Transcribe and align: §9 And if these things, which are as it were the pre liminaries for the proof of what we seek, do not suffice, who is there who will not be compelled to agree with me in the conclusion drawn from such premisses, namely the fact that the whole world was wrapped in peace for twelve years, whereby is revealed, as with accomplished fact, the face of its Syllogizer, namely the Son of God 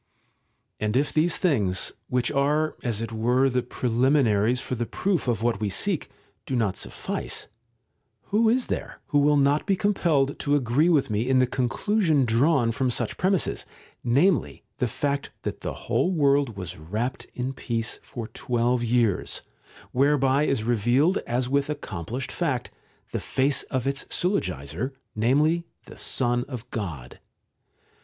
§9 0.81 0.87
And 0.87 0.97
if 0.97 1.13
these 1.13 1.37
things, 1.37 1.91
which 2.07 2.31
are 2.31 2.75
as 2.81 3.01
it 3.01 3.11
were 3.11 3.51
the 3.51 3.61
pre 3.61 3.87
liminaries 3.87 4.59
for 4.59 4.73
the 4.73 4.87
proof 4.87 5.27
of 5.27 5.43
what 5.43 5.59
we 5.59 5.69
seek, 5.69 6.09
do 6.47 6.55
not 6.55 6.75
suffice, 6.75 7.47
who 8.31 8.49
is 8.49 8.65
there 8.65 8.99
who 9.09 9.19
will 9.19 9.37
not 9.37 9.67
be 9.67 9.75
compelled 9.75 10.39
to 10.39 10.55
agree 10.55 10.89
with 10.89 11.11
me 11.11 11.29
in 11.29 11.37
the 11.37 11.45
conclusion 11.45 12.25
drawn 12.25 12.71
from 12.71 12.89
such 12.89 13.15
premisses, 13.15 13.63
namely 14.03 14.63
the 14.79 14.87
fact 14.87 15.29
that 15.43 15.61
the 15.61 15.71
whole 15.85 16.09
world 16.09 16.57
was 16.57 16.77
wrapped 16.79 17.27
in 17.35 17.53
peace 17.53 17.99
for 18.01 18.27
twelve 18.29 18.83
years, 18.83 19.43
whereby 19.91 20.45
is 20.47 20.63
revealed, 20.63 21.19
as 21.27 21.47
with 21.47 21.69
accomplished 21.69 22.31
fact, 22.31 22.71
the 23.11 23.19
face 23.19 23.61
of 23.69 23.85
its 23.85 24.05
Syllogizer, 24.05 24.93
namely 25.15 25.67
the 25.85 25.95
Son 25.95 26.43
of 26.47 26.67
God 26.71 27.19